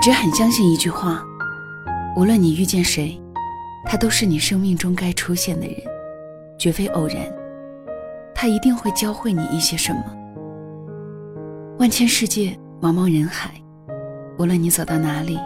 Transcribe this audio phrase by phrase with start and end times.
[0.00, 1.22] 只很相信一句话：
[2.16, 3.20] 无论你遇见谁，
[3.84, 5.76] 他都是你生命中该出现的人，
[6.58, 7.16] 绝非偶然。
[8.34, 10.02] 他一定会教会你一些什么。
[11.78, 13.50] 万千世界，茫茫人海，
[14.38, 15.38] 无论你走到哪里，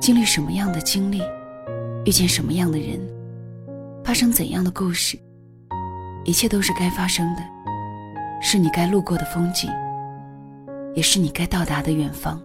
[0.00, 1.20] 经历什么样的经历，
[2.04, 3.00] 遇见什么样的人，
[4.04, 5.18] 发生怎样的故事，
[6.24, 7.42] 一切都是该发生的，
[8.40, 9.68] 是你该路过的风景，
[10.94, 12.40] 也是你该到达的远方。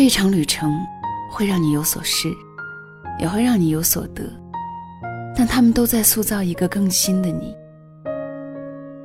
[0.00, 0.86] 这场旅程
[1.28, 2.32] 会让你有所失，
[3.18, 4.22] 也会让你有所得，
[5.34, 7.52] 但他们都在塑造一个更新的你。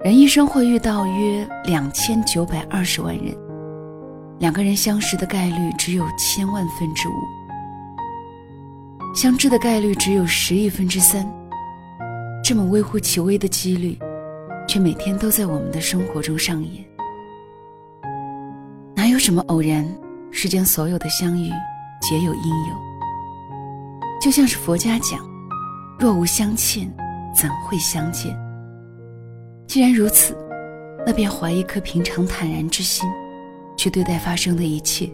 [0.04, 3.36] 人一生会遇到约两千九百二十万人，
[4.38, 7.14] 两个人相识的概率只有千万分之五，
[9.16, 11.28] 相知的概率只有十亿分之三。
[12.44, 13.98] 这么微乎其微的几率，
[14.68, 16.86] 却每天都在我们的生活中上演。
[18.96, 19.84] 哪有什么偶然？
[20.36, 21.52] 世间所有的相遇，
[22.02, 22.76] 皆有因由。
[24.20, 25.20] 就像是佛家讲
[26.00, 26.92] ：“若无相欠，
[27.36, 28.36] 怎会相见？”
[29.68, 30.36] 既然如此，
[31.06, 33.08] 那便怀一颗平常坦然之心，
[33.78, 35.08] 去对待发生的一切。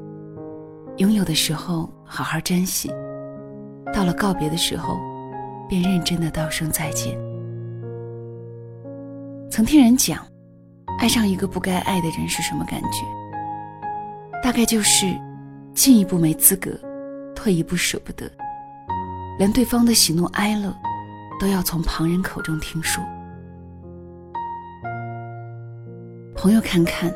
[0.97, 2.89] 拥有的时候好好珍惜，
[3.93, 4.97] 到了告别的时候，
[5.67, 7.19] 便认真的道声再见。
[9.51, 10.25] 曾听人讲，
[10.97, 13.18] 爱上一个不该爱的人是什么感觉？
[14.49, 15.05] 大概就是，
[15.75, 16.71] 进一步没资格，
[17.35, 18.27] 退一步舍不得，
[19.37, 20.75] 连对方的喜怒哀乐，
[21.39, 23.03] 都要从旁人口中听说。
[26.35, 27.13] 朋友看看，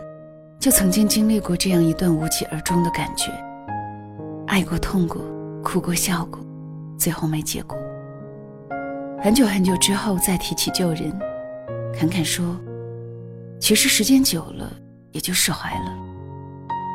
[0.60, 3.32] 就曾经经历过这样一段无疾而终的感觉，
[4.46, 5.20] 爱过、痛过、
[5.64, 6.40] 哭过、笑过，
[7.00, 7.76] 最后没结果。
[9.24, 11.12] 很久很久之后再提起旧人，
[11.98, 12.56] 侃侃说
[13.60, 14.72] ：“其实时间久了，
[15.14, 15.98] 也就释怀了。”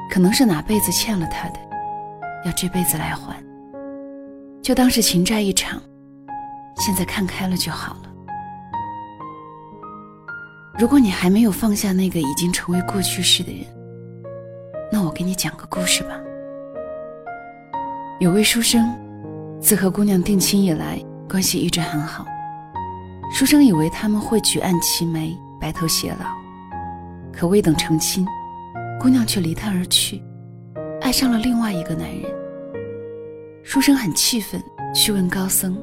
[0.08, 1.60] 可能是哪辈子欠了他的，
[2.44, 3.36] 要这辈子来还，
[4.62, 5.80] 就当是情债一场，
[6.76, 8.00] 现在看开了就好了。
[10.78, 13.66] 如果你还没有放下那个已经成为过去式的人，
[14.90, 16.10] 那我给你讲个故事吧。
[18.18, 18.92] 有位书生，
[19.60, 20.98] 自和姑娘定亲以来，
[21.28, 22.24] 关系一直很好。
[23.30, 26.26] 书生以为他们会举案齐眉，白头偕老，
[27.32, 28.26] 可未等成亲。
[29.00, 30.20] 姑娘却离他而去，
[31.00, 32.24] 爱上了另外一个男人。
[33.62, 34.60] 书生很气愤，
[34.92, 35.78] 去问高僧：“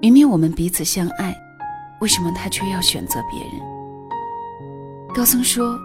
[0.00, 1.36] 明明我们彼此相爱，
[2.00, 3.60] 为什么他却要选择别人？”
[5.14, 5.78] 高僧说：“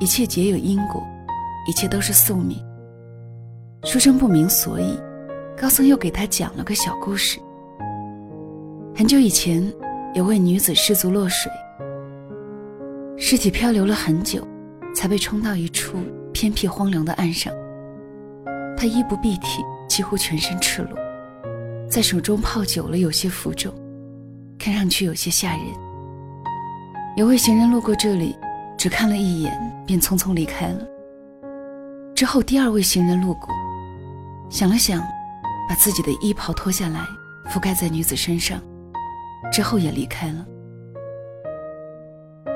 [0.00, 1.06] 一切皆有因果，
[1.68, 2.58] 一切都是宿命。”
[3.84, 4.98] 书生不明所以，
[5.56, 7.38] 高僧又给他讲了个小故事。
[8.92, 9.72] 很久以前，
[10.14, 11.50] 有位女子失足落水，
[13.16, 14.44] 尸体漂流了很久。
[14.94, 15.98] 才被冲到一处
[16.32, 17.52] 偏僻荒凉的岸上。
[18.76, 20.98] 他衣不蔽体，几乎全身赤裸，
[21.88, 23.72] 在水中泡久了，有些浮肿，
[24.58, 25.66] 看上去有些吓人。
[27.16, 28.36] 有位行人路过这里，
[28.76, 30.86] 只看了一眼，便匆匆离开了。
[32.14, 33.48] 之后，第二位行人路过，
[34.50, 35.00] 想了想，
[35.68, 37.00] 把自己的衣袍脱下来
[37.48, 38.60] 覆盖在女子身上，
[39.52, 40.46] 之后也离开了。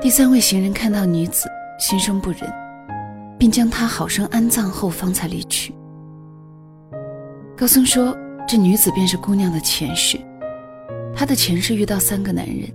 [0.01, 1.47] 第三位行人看到女子。
[1.77, 2.41] 心生不忍，
[3.37, 5.73] 并将她好生安葬后，方才离去。
[7.55, 8.15] 高僧说
[8.47, 10.19] ：“这女子便是姑娘的前世，
[11.15, 12.67] 她的前世遇到三个男人，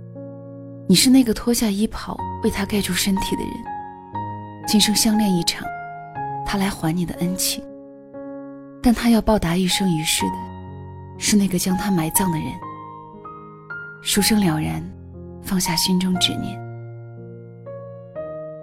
[0.87, 3.53] 你是那个脱下衣袍为她盖住身体的人。
[4.65, 5.67] 今生相恋一场，
[6.45, 7.63] 她来还你的恩情，
[8.81, 10.35] 但她要报答一生一世的，
[11.17, 12.47] 是那个将她埋葬的人。”
[14.01, 14.81] 书生了然，
[15.41, 16.62] 放下心中执念。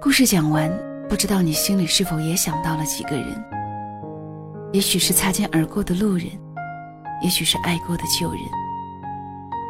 [0.02, 0.72] 故事讲完，
[1.10, 3.44] 不知道你心里是否也想到了几个人？
[4.72, 6.24] 也许是擦肩而过的路人，
[7.22, 8.40] 也许是爱过的旧人，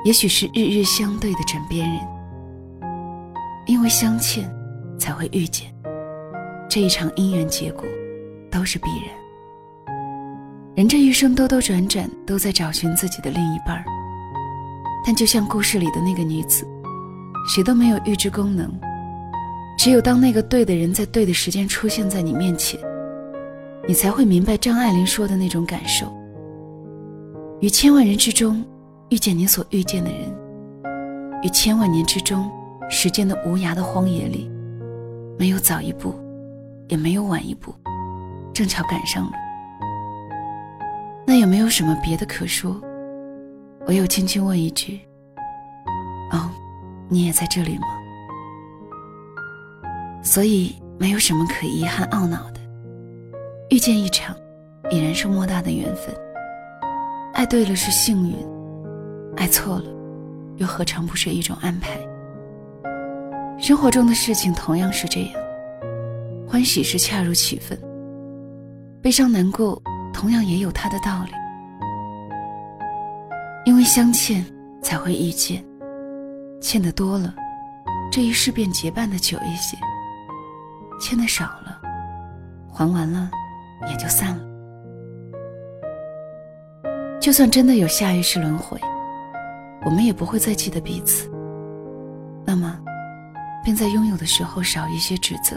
[0.04, 2.00] 也许是日日相对的枕边人。
[3.66, 4.48] 因为相欠，
[4.96, 5.74] 才会遇见。
[6.68, 7.84] 这一场姻缘结果，
[8.52, 9.96] 都是必然。
[10.76, 13.84] 人这一生兜兜转转，都在找寻自己的另一半儿。
[15.04, 16.64] 但就像故事里的那个女子，
[17.52, 18.72] 谁都没有预知功能。
[19.82, 22.78] 只有当那个对的人在对的时间出现在你面前，
[23.88, 26.06] 你才会明白张爱玲说的那种感受。
[27.62, 28.62] 于千万人之中
[29.08, 30.30] 遇见你所遇见的人，
[31.42, 32.46] 于千万年之中
[32.90, 34.50] 时间的无涯的荒野里，
[35.38, 36.14] 没有早一步，
[36.88, 37.74] 也没有晚一步，
[38.52, 39.32] 正巧赶上了。
[41.26, 42.78] 那有没有什么别的可说？
[43.86, 45.00] 我又轻轻问一句
[46.32, 46.50] ：“哦，
[47.08, 47.86] 你也在这里吗？”
[50.22, 52.60] 所以没有什么可遗憾懊恼的，
[53.70, 54.36] 遇见一场
[54.90, 56.14] 已然是莫大的缘分。
[57.32, 58.36] 爱对了是幸运，
[59.36, 59.84] 爱错了，
[60.56, 61.98] 又何尝不是一种安排？
[63.58, 65.32] 生活中的事情同样是这样，
[66.46, 67.78] 欢喜是恰如其分，
[69.02, 69.80] 悲伤难过
[70.12, 71.32] 同样也有它的道理。
[73.64, 74.44] 因为相欠
[74.82, 75.64] 才会遇见，
[76.60, 77.34] 欠的多了，
[78.10, 79.76] 这一世便结伴的久一些；
[81.00, 81.80] 欠的少了，
[82.72, 83.30] 还完了
[83.88, 84.44] 也就散了。
[87.18, 88.78] 就算真的有下一世轮回，
[89.84, 91.30] 我们也不会再记得彼此。
[92.46, 92.78] 那么，
[93.64, 95.56] 便在拥有的时候少一些指责，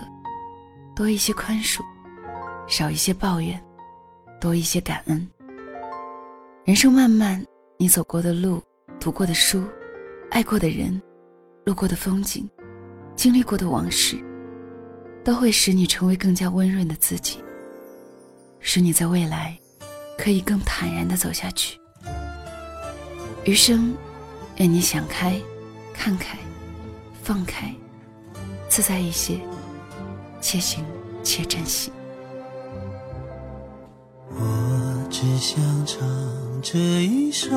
[0.95, 1.81] 多一些宽恕；
[2.68, 3.62] 少一些抱怨，
[4.39, 5.28] 多一些感恩。
[6.66, 7.44] 人生漫漫，
[7.78, 8.62] 你走过的路、
[9.00, 9.63] 读过的书、
[10.31, 11.01] 爱过的人、
[11.66, 12.50] 路过的风景、
[13.16, 14.18] 经历过的往事，
[15.24, 17.40] 都会使你成为更加温润的自己，
[18.60, 19.58] 使你在未来。
[20.16, 21.78] 可以更坦然的走下去。
[23.46, 23.94] 余生，
[24.58, 25.42] 愿你想开、
[25.92, 26.38] 看开、
[27.24, 27.74] 放开，
[28.70, 29.40] 自在一些，
[30.40, 30.86] 且行
[31.24, 31.92] 且珍惜。
[34.30, 36.00] 我只想唱
[36.62, 37.50] 这一首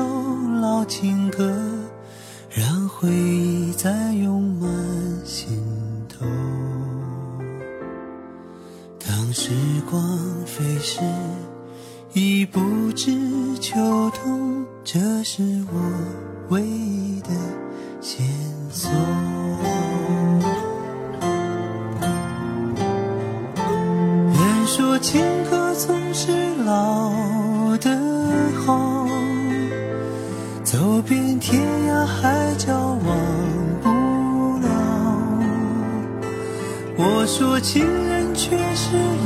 [0.59, 1.86] 老情歌，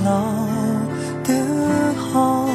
[0.04, 0.12] 老
[1.24, 1.34] 的
[1.96, 2.48] 好。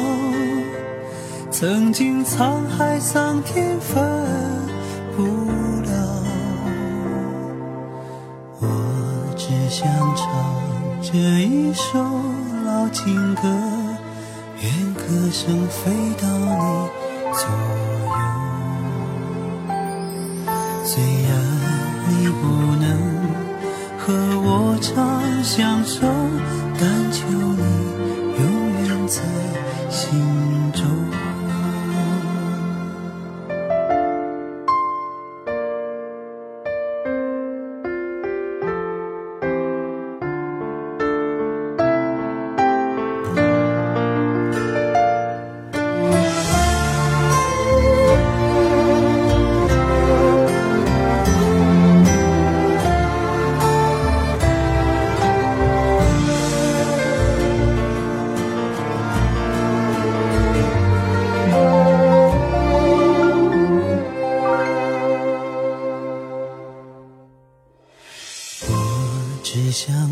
[1.49, 4.03] 曾经沧海桑田分
[5.15, 5.23] 不
[5.81, 6.23] 了，
[8.59, 8.67] 我
[9.35, 10.27] 只想唱
[11.01, 11.97] 这一首
[12.65, 13.41] 老情歌，
[14.61, 15.91] 愿歌声飞
[16.21, 16.53] 到你
[17.33, 17.49] 左
[18.03, 18.15] 右。
[20.83, 21.29] 虽然
[22.09, 22.41] 你不
[22.75, 22.85] 能
[23.97, 26.05] 和我长相守，
[26.79, 27.63] 但求你
[28.37, 29.21] 永远在
[29.89, 30.19] 心
[30.51, 30.56] 里。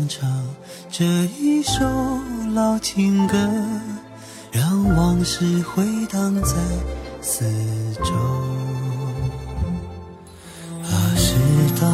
[0.08, 0.30] 唱
[0.90, 1.04] 这
[1.38, 1.84] 一首
[2.54, 3.36] 老情歌，
[4.52, 6.54] 让往事回荡在
[7.20, 7.44] 四
[8.04, 8.14] 周。
[10.82, 11.34] 啊，事
[11.80, 11.86] 到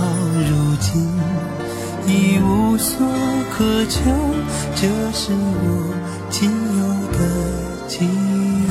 [0.48, 1.08] 如今
[2.06, 3.06] 已无所
[3.56, 4.00] 可求，
[4.74, 5.94] 这是我
[6.30, 7.18] 仅有的
[7.88, 7.98] 寄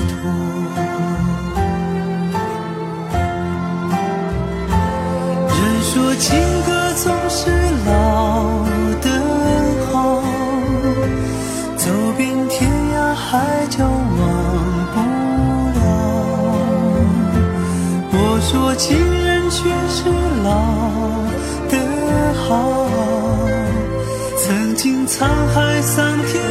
[0.07, 0.15] 托。
[5.57, 6.29] 人说情
[18.81, 20.09] 情人却是
[20.43, 20.50] 老
[21.69, 21.77] 的
[22.33, 22.88] 好，
[24.35, 25.23] 曾经沧
[25.53, 26.50] 海桑田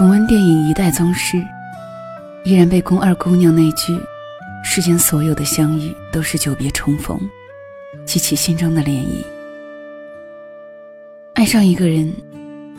[0.00, 1.36] 重温电影《一代宗师》，
[2.42, 3.94] 依然被宫二姑娘那句
[4.64, 7.20] “世间所有的相遇都是久别重逢”
[8.06, 9.22] 激起心中的涟漪。
[11.34, 12.10] 爱上一个人，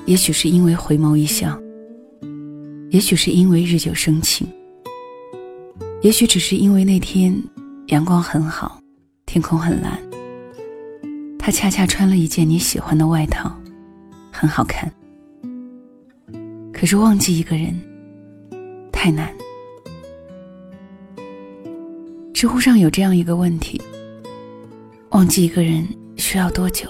[0.08, 1.56] 也许是因为回眸一笑，
[2.90, 4.48] 也许是因为日久生情，
[6.02, 7.40] 也许只是因为那天
[7.90, 8.82] 阳光很好，
[9.28, 10.00] 天空很蓝，
[11.38, 13.56] 他恰恰穿了一件你喜欢的外套，
[14.32, 14.92] 很好看。
[16.82, 17.80] 可是忘记一个人
[18.92, 19.32] 太难。
[22.34, 23.80] 知乎上有这样一个问题：
[25.12, 26.90] 忘记一个人需要多久？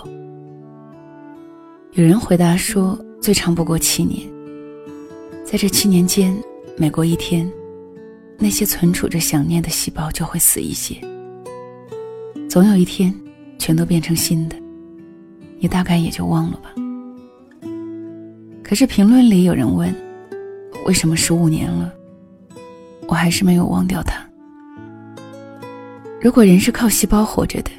[1.91, 4.25] 有人回答说，最长不过七年。
[5.43, 6.33] 在这七年间，
[6.77, 7.51] 每过一天，
[8.37, 10.95] 那些存储着想念的细胞就会死一些。
[12.49, 13.13] 总有一天，
[13.59, 14.55] 全都变成新的，
[15.59, 16.73] 你大概也就忘了吧。
[18.71, 19.93] 可是评论里有人问，
[20.85, 21.93] 为什么十五年了，
[23.05, 24.25] 我还是没有忘掉他？
[26.21, 27.71] 如果人是靠细胞活着的，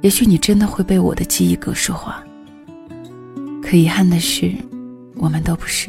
[0.00, 2.20] 也许你真的会被我的记忆格式化。
[3.62, 4.52] 可遗憾的是，
[5.14, 5.88] 我们都不是。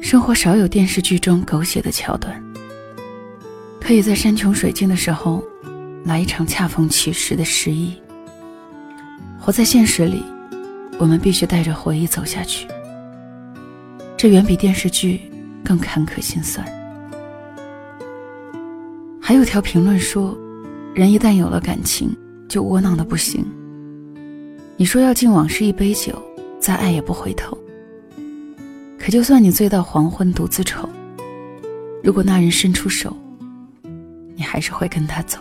[0.00, 2.40] 生活少有电视剧中狗血的桥段，
[3.80, 5.42] 可以在山穷水尽的时候，
[6.04, 7.92] 来一场恰逢其时的失意。
[9.36, 10.22] 活在现实里，
[10.98, 12.66] 我们必须带着回忆走下去。
[14.16, 15.20] 这远比电视剧
[15.64, 16.66] 更坎坷心酸。
[19.20, 20.36] 还有条评论说，
[20.94, 22.16] 人一旦有了感情，
[22.48, 23.46] 就窝囊的不行。
[24.76, 26.20] 你说要敬往事一杯酒，
[26.58, 27.56] 再爱也不回头。
[28.98, 30.88] 可就算你醉到黄昏独自愁，
[32.02, 33.16] 如果那人伸出手，
[34.34, 35.38] 你还是会跟他走。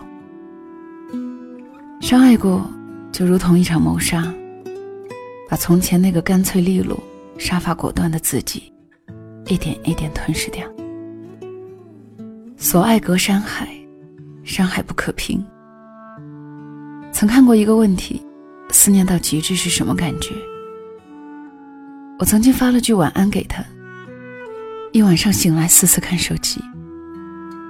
[1.99, 2.69] 相爱过，
[3.11, 4.31] 就如同一场谋杀，
[5.47, 7.01] 把从前那个干脆利落、
[7.37, 8.71] 杀伐果断的自己，
[9.45, 10.67] 一点一点吞噬掉。
[12.57, 13.69] 所爱隔山海，
[14.43, 15.43] 山海不可平。
[17.13, 18.21] 曾看过一个问题：
[18.71, 20.35] 思念到极致是什么感觉？
[22.19, 23.63] 我曾经发了句晚安给他，
[24.91, 26.59] 一晚上醒来，四次看手机，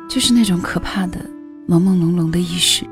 [0.10, 1.20] 就是那种可怕的
[1.68, 2.86] 朦朦胧胧的意识。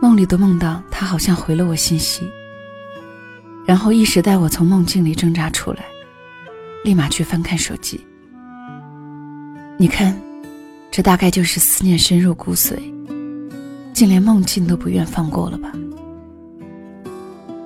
[0.00, 2.22] 梦里都梦到他好像回了我信息，
[3.66, 5.84] 然后意识带我从梦境里挣扎出来，
[6.84, 8.04] 立马去翻看手机。
[9.78, 10.14] 你看，
[10.90, 12.78] 这大概就是思念深入骨髓，
[13.92, 15.72] 竟连梦境都不愿放过了吧？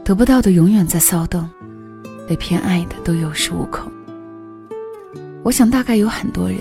[0.05, 1.49] 得不到的永远在骚动。
[2.29, 3.91] 被偏爱的都有恃无恐。
[5.43, 6.59] 我想，大概有很多人，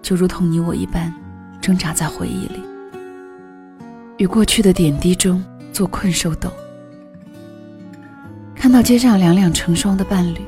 [0.00, 1.12] 就如同你我一般，
[1.60, 2.62] 挣扎在回忆里，
[4.18, 6.48] 与过去的点滴中做困兽斗。
[8.58, 10.40] 看到街上两两成双的伴侣，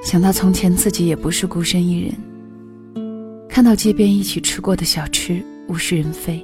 [0.00, 2.14] 想到从前自己也不是孤身一人。
[3.48, 6.42] 看到街边一起吃过的小吃物是人非，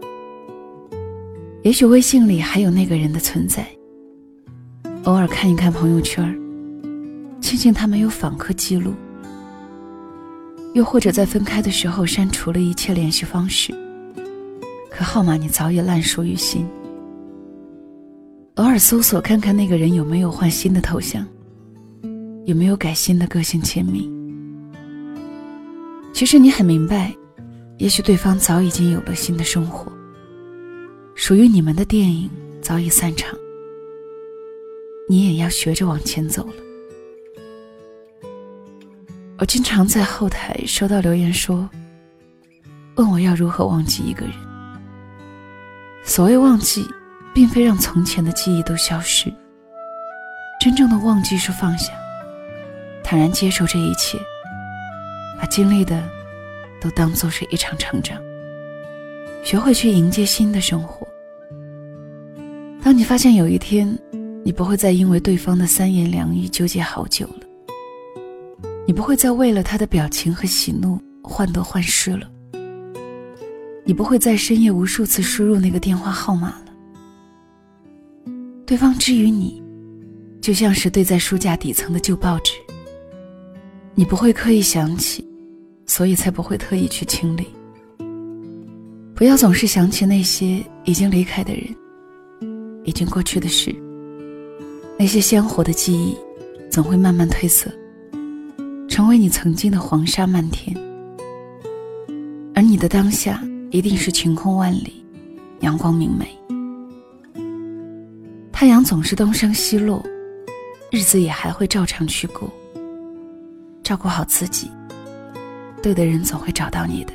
[1.63, 3.65] 也许微信里还有那个人的存在。
[5.05, 6.37] 偶尔看一看朋友圈
[7.41, 8.93] 庆幸他没有访客记录，
[10.75, 13.73] 又或者在分开的时候删除了一切联系方式，
[14.91, 16.67] 可号码你早已烂熟于心。
[18.57, 21.27] 偶尔搜索看看那个人有没有换新的头像，
[22.47, 24.11] 有没有改新的个性签名。
[26.15, 27.15] 其实你很明白，
[27.77, 29.93] 也许对方早已经有了新的生活，
[31.15, 32.31] 属于你们的电影
[32.63, 33.37] 早已散场，
[35.07, 36.55] 你也要学着往前走了。
[39.39, 41.69] 我经常在后台收到留言说，
[42.95, 44.35] 问我要如何忘记一个人。
[46.05, 46.87] 所谓忘记，
[47.37, 49.31] 并非让从前的记忆都消失，
[50.59, 51.93] 真正的忘记是放下，
[53.05, 54.19] 坦然接受这一切，
[55.39, 56.03] 把经历的
[56.81, 58.19] 都当做是一场成长，
[59.45, 61.07] 学会去迎接新的生活。
[62.83, 63.87] 当你发现有一天，
[64.43, 67.41] 你不会再因为对方的三言两语纠结好久了。
[68.87, 72.27] 你不会再为了他的表情和喜怒患得患失了。
[73.85, 76.55] 你不会在深夜无数次输入那个电话号码。
[78.67, 79.63] 对方之于你，
[80.41, 82.53] 就像是堆在书架底层的旧报纸。
[83.95, 85.25] 你不会刻意想起，
[85.87, 87.47] 所以才不会特意去清理。
[89.15, 91.65] 不要总是想起那些已经离开的人，
[92.83, 93.73] 已经过去的事。
[94.99, 96.17] 那些鲜活的记忆，
[96.69, 97.71] 总会慢慢褪色。
[98.89, 100.77] 成为你曾经的黄沙漫天，
[102.53, 105.05] 而你的当下一定是晴空万里，
[105.61, 106.27] 阳光明媚。
[108.59, 110.03] 太阳总是东升西落，
[110.91, 112.51] 日子也还会照常去过。
[113.83, 114.71] 照顾好自己，
[115.83, 117.13] 对的人总会找到你的。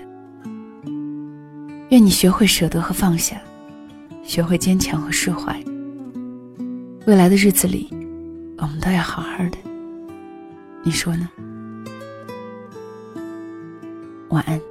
[1.90, 3.42] 愿你学会舍得和放下，
[4.22, 5.60] 学会坚强和释怀。
[7.08, 7.90] 未来的日子里，
[8.60, 9.58] 我们都要好好的。
[10.84, 11.28] 你说呢？
[14.30, 14.62] 晚安。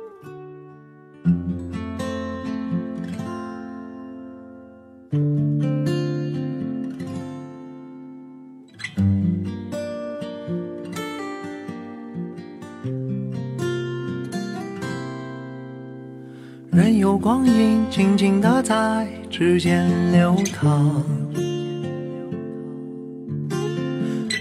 [16.83, 21.05] 任由光阴静静地在指尖流淌，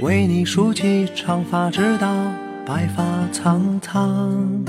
[0.01, 2.07] 为你梳起长发，直到
[2.65, 3.03] 白发
[3.33, 4.63] 苍苍。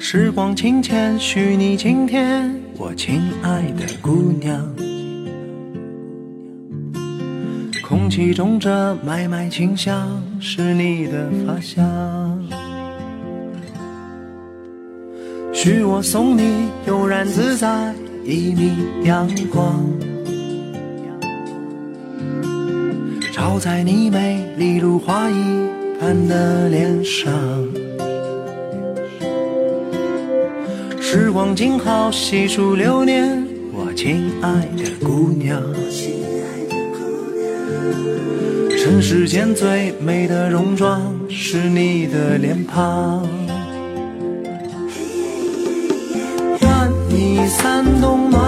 [0.00, 4.68] 时光轻浅，许你今天，我亲爱的姑娘。
[7.80, 12.23] 空气中这麦麦清香，是你的发香。
[15.64, 18.70] 许我送你悠然自在一米
[19.04, 19.82] 阳光，
[23.32, 25.66] 照在你美丽如花一
[25.98, 27.32] 般的脸上。
[31.00, 33.42] 时光静好，细数流年，
[33.72, 35.62] 我亲爱的姑娘。
[38.78, 43.26] 尘世间最美的戎装，是你的脸庞。
[47.58, 48.43] 三冬暖，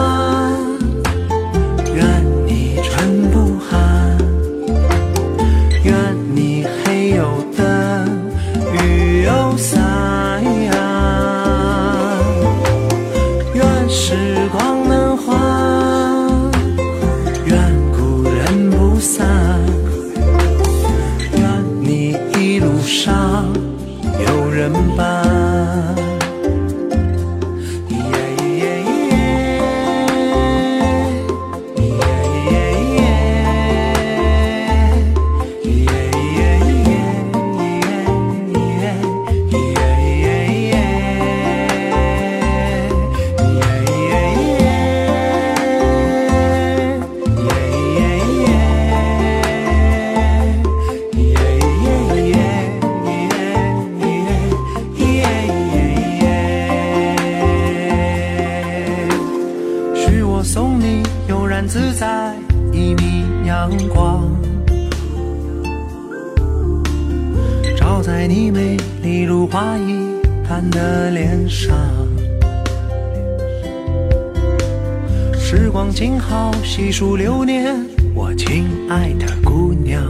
[75.56, 77.74] 时光静好，细数流年，
[78.14, 80.04] 我亲爱的姑娘。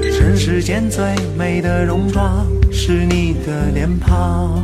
[0.00, 1.04] 尘世间最
[1.36, 4.62] 美的容妆，是你的脸庞。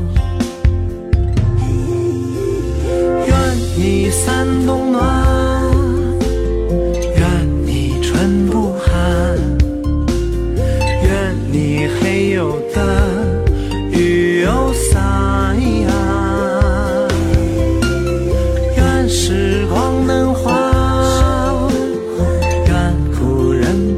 [3.26, 3.36] 愿
[3.76, 5.21] 你三冬暖，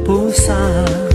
[0.05, 1.14] 不散。